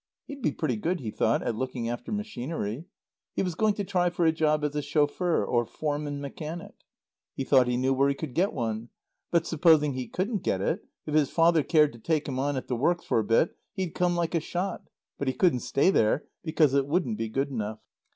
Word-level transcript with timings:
He'd 0.25 0.41
be 0.41 0.51
pretty 0.51 0.77
good, 0.77 0.99
he 0.99 1.11
thought, 1.11 1.43
at 1.43 1.55
looking 1.55 1.87
after 1.87 2.11
machinery. 2.11 2.85
He 3.35 3.43
was 3.43 3.53
going 3.53 3.75
to 3.75 3.83
try 3.83 4.09
for 4.09 4.25
a 4.25 4.31
job 4.31 4.63
as 4.63 4.75
a 4.75 4.81
chauffeur 4.81 5.45
or 5.45 5.63
foreman 5.63 6.19
mechanic. 6.19 6.73
He 7.35 7.43
thought 7.43 7.67
he 7.67 7.77
knew 7.77 7.93
where 7.93 8.09
he 8.09 8.15
could 8.15 8.33
get 8.33 8.51
one; 8.51 8.89
but 9.29 9.45
supposing 9.45 9.93
he 9.93 10.07
couldn't 10.07 10.41
get 10.41 10.59
it, 10.59 10.83
if 11.05 11.13
his 11.13 11.29
father 11.29 11.61
cared 11.61 11.93
to 11.93 11.99
take 11.99 12.27
him 12.27 12.39
on 12.39 12.57
at 12.57 12.67
the 12.67 12.75
works 12.75 13.05
for 13.05 13.19
a 13.19 13.23
bit 13.23 13.55
he'd 13.73 13.93
come 13.93 14.15
like 14.15 14.33
a 14.33 14.39
shot; 14.39 14.81
but 15.19 15.27
he 15.27 15.35
couldn't 15.35 15.59
stay 15.59 15.91
there, 15.91 16.23
because 16.43 16.73
it 16.73 16.87
wouldn't 16.87 17.19
be 17.19 17.29
good 17.29 17.49
enough. 17.49 17.77